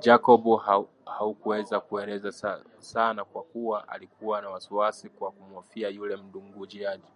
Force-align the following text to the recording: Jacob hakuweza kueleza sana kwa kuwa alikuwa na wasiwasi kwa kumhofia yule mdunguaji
Jacob 0.00 0.42
hakuweza 1.06 1.80
kueleza 1.80 2.62
sana 2.78 3.24
kwa 3.24 3.42
kuwa 3.42 3.88
alikuwa 3.88 4.40
na 4.42 4.50
wasiwasi 4.50 5.08
kwa 5.08 5.30
kumhofia 5.30 5.88
yule 5.88 6.16
mdunguaji 6.16 7.08